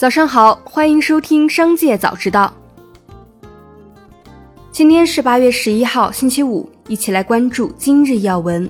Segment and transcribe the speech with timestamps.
[0.00, 2.50] 早上好，欢迎收听《商界早知道》。
[4.72, 8.66] 今天是八月十一号，星期五，一起来关注今日要闻。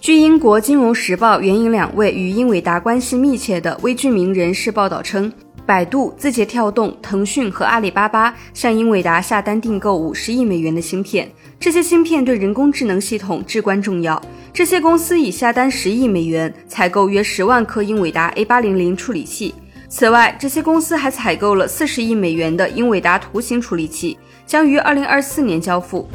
[0.00, 5.32] 据英国《金融时报》援引两位与英伟达关系密切的微居民人士报道称，
[5.70, 11.30] 百度、字节跳动、腾讯和阿里巴巴向英伟达下单订购五十亿美元的芯片，
[11.60, 14.20] 这些芯片对人工智能系统至关重要。
[14.52, 19.54] 这些公司已下单十亿美元采购约十万颗英伟达 A 八零零处理器。
[19.88, 26.08] 此外，这些公司还采购了四十亿美元的英伟达图形处理器，将于二零二四年交付。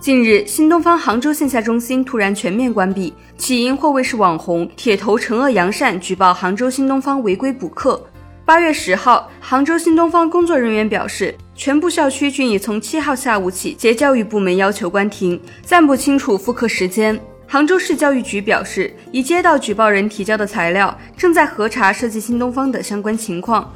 [0.00, 8.00] 近日，新东方杭州线下中心突然全面关闭，起因或为是网红铁头惩恶扬善举报杭州新东方违规补课。
[8.44, 17.18] 八月十号，杭州新东方工作人员表示，全部校区均已从七号下午起接教育部门要求关停，暂不清楚复课时间。
[17.48, 23.68] 杭州市教育局表示，已接到举报人提交的材料，正在核查涉及新东方的相关情况。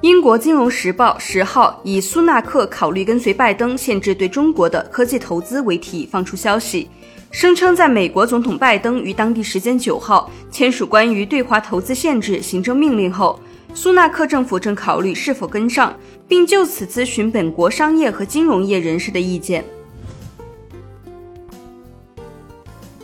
[0.00, 6.88] 英国《金融时报》十号以“苏纳克考虑跟随拜登限制对中国的科技投资”为题放出消息，
[7.32, 13.40] 声称在美国总统拜登于当地时间九号签署关于对华投资限制行政命令后，
[13.74, 15.94] 苏纳克政府正考虑是否跟上。
[16.28, 19.64] 并就此咨询本国商业和金融业人士的意见。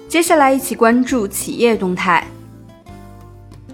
[0.07, 2.27] 接下来一起关注企业动态。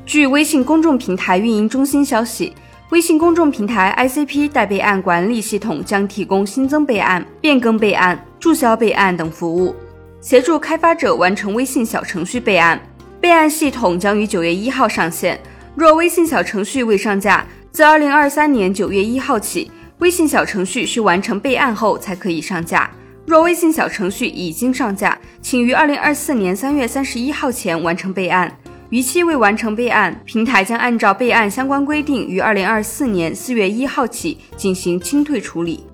[0.07, 2.53] 据微信公众平台运营中心消息，
[2.91, 9.77] 微信公众平台 ICP 代备案管理系统将提供新增备案、变更备案、注销备案等服务，
[10.21, 12.81] 协助开发者完成微信小程序备案。
[13.21, 15.39] 备案系统将于九月一号上线。
[15.77, 22.91] 若微信小程序未上架，自二零二三年九月一号起，微信小程序需完成备案后才可以上架。
[23.25, 28.53] 若微信小程序已经上架，请于二零二四年三月三十一号前完成备案。
[28.91, 35.87] 逾期未完成备案，平台将按照备案相关规定，于二零二四年四月一号起进行清退处理。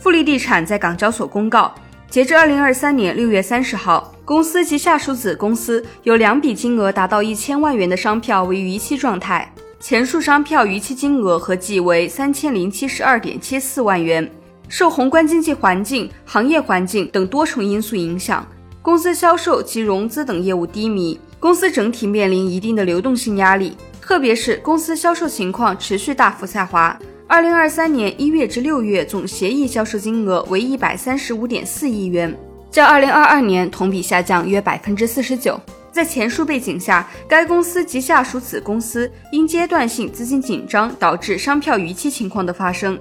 [0.00, 1.74] 富力地产在港交所公告，
[2.08, 4.12] 截至二零二三年六月三十号。
[4.24, 14.28] 公司及下属子公司有两笔金额达到一千万元的商票为逾期状态，前述商票逾期金额合计为三千零七十二点七四万元。
[14.68, 18.44] 受宏观经济环境、行业环境等多重因素影响，
[18.86, 26.96] 公司销售及融资等业务低迷，公司整体面临一定的流动性压力，特别是公司销售情况持续大幅下滑。
[27.26, 32.32] 二零二三年一月至六月总协议销售金额为一百三十五点四亿元。
[32.70, 35.60] 较二零二二年同比下降约百分之四十九。
[35.90, 42.96] 在前述背景下，该公司及下属子公司因阶段性资金紧张导致商票逾期情况的发生。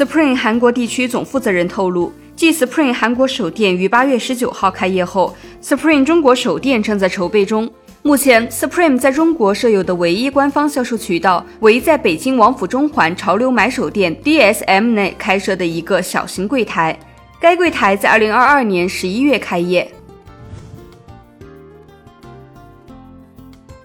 [0.00, 7.70] Spring 韩国地区总负责人透露，继 Spring 韩国首店于八月十九号开业后，Spring 中国首店正在筹备中。
[8.00, 16.98] 目前，Supreme 在中国设有的唯一官方销售渠道为在北京王府中环潮流买手店 DSM 内开设的一个小型柜台。
[17.38, 19.92] 该柜台在2022年11月开业。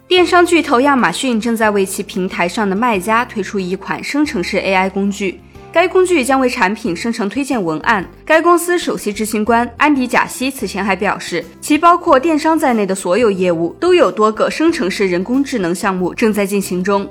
[0.07, 5.41] 电商巨头亚马逊正在为其平台上的卖家推出一款生成式 AI 工具。
[5.75, 8.09] 该工具将为产品生成推荐文案。
[8.23, 17.05] 该公司首席执行官安迪·贾西此前还表示，其包括电商在内的所有业务都有多个生成式人工智能项目正在进行中。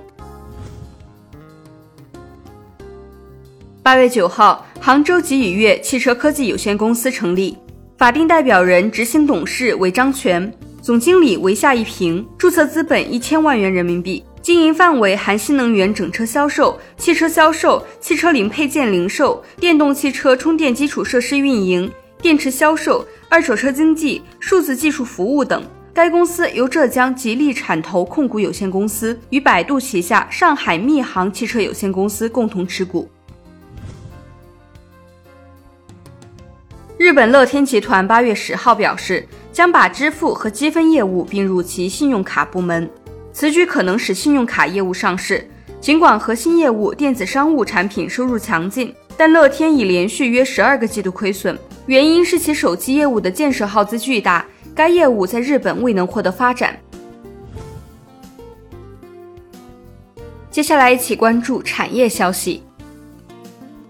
[3.83, 7.59] 八月九号，杭州吉宇悦汽车科技有限公司成立，
[7.99, 10.51] 法定代表人、执行董事为张全，
[10.81, 14.25] 总经理为夏一平，注册资本一千万元人民币。
[14.45, 21.91] 经营范围含新能源整车销售、汽车销售、汽车零配件零售、电动汽车充电基础设施运营、
[22.21, 25.65] 电池销售、二手车经纪、数字技术服务等。
[25.95, 33.09] 该公司由浙江吉利产投控股有限公司与百度旗下上海密航汽车有限公司共同持股。
[36.99, 42.91] 日本乐天集团八月十号表示，将把支付和积分业务并入其信用卡部门。
[43.35, 45.47] 此举可能使信用卡业务上市。
[45.81, 56.79] 尽管核心业务电子商务产品收入强劲，但乐天已连续约十二个季度亏损，原因是其手机业务的建设耗资巨大，该业务在日本未能获得发展。
[60.51, 62.63] 接下来一起关注产业消息。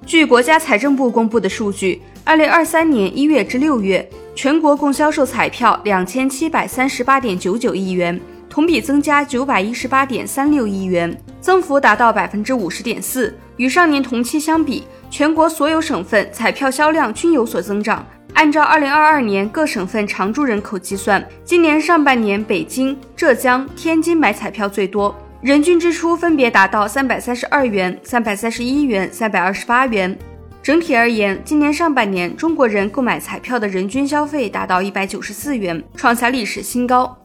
[0.05, 8.21] 据国家财政部公布的数据，二零二三年一月至六月，全国共销售彩票两千七百三十八点九九亿元。
[8.55, 13.37] 同比增加九百一十八点三六亿元，增幅达到百分之五十点四。
[13.57, 18.07] 与上年同期相比，全国所有省份彩票销量均有所增长。
[18.33, 30.17] 按照二零二二年各省份常住人口计算，今年上半年北京、浙江、天津买彩票最多，人均支出分别达到三百三十二元、三百三十一元、三百二十八元。
[30.63, 37.19] 整体而言，今年上半年中国人购买彩票的人均消费达到一百九十四元，创下历史新高。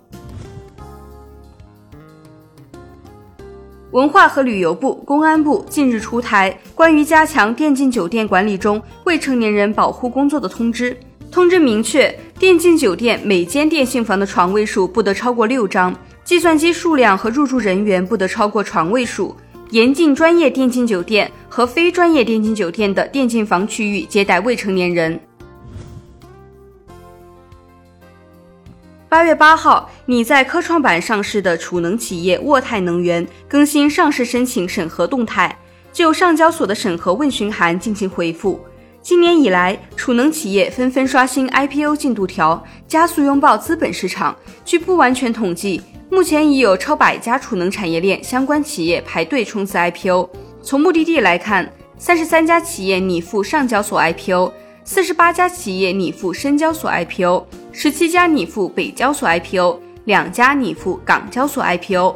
[3.92, 10.96] 文化和旅游部、公安部近日出台关于加强电竞酒店管理中未成年人保护工作的通知。
[11.32, 19.36] 通知明确，电竞酒店每间电信房的床位数不得超过六张，计算机数量和入住人员不得超过床位数。
[19.72, 25.20] 严禁专业电竞酒店和非专业电竞酒店的电竞房区域接待未成年人。
[29.10, 35.58] 八月八号，拟在科创板上市的储能企业沃泰能源更新上市申请审核动态，
[35.92, 38.64] 就上交所的审核问询函进行回复。
[39.02, 44.36] 今年以来，储能企业纷纷刷新 IPO 进度条，加速拥抱资本市场。
[44.64, 45.82] 据不完全统计，
[46.12, 50.30] 目前已有超百家储能产业链相关企业排队冲刺 IPO。
[50.62, 51.68] 从目的地来看，
[51.98, 54.54] 三十三家企业拟赴上交所 IPO，
[54.84, 57.48] 四十八家企业拟赴深交所 IPO。
[57.72, 62.16] 十七家拟赴北交所 IPO，两家拟赴港交所 IPO。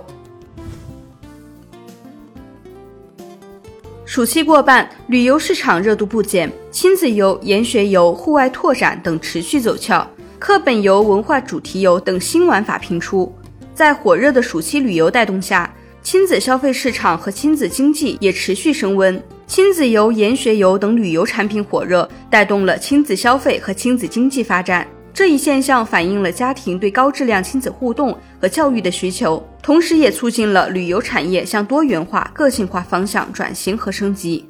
[4.05, 10.05] 暑期过半，旅游市场热度不减，亲子游、研学游、户外拓展等持续走俏，
[10.38, 13.33] 课本游、文化主题游等新玩法频出。
[13.73, 15.71] 在火热的暑期旅游带动下，
[16.01, 19.21] 亲子消费市场和亲子经济也持续升温。
[19.47, 24.88] 亲子游、研学游等旅游产品火热，带动了亲子消费和亲子经济发展。
[25.13, 34.44] 这一现象反映了家庭对高质量亲子互动和教育的需求，同时也促进了旅游产业向多元化、个性化方向转型和升级。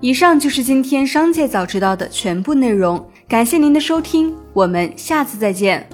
[0.00, 5.86] 以上就是今天商界早知道的全部内容，感谢您的收听，我们下次再见。